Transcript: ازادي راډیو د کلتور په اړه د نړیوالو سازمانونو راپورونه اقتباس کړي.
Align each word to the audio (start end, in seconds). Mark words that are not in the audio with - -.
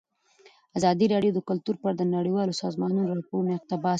ازادي 0.77 1.05
راډیو 1.13 1.35
د 1.35 1.39
کلتور 1.49 1.75
په 1.81 1.85
اړه 1.87 1.97
د 1.99 2.03
نړیوالو 2.15 2.59
سازمانونو 2.63 3.09
راپورونه 3.11 3.51
اقتباس 3.57 3.81
کړي. 3.83 3.89